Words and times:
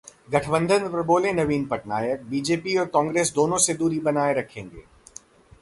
गठबंधन 0.31 0.87
पर 0.87 1.01
बोले 1.01 1.33
नवीन 1.33 1.65
पटनायक- 1.65 2.23
बीजेपी 2.23 2.77
और 2.77 2.85
कांग्रेस 2.85 3.33
दोनों 3.35 3.57
से 3.57 3.73
दूरी 3.73 3.99
बनाए 3.99 4.33
रखेंगे 4.33 4.83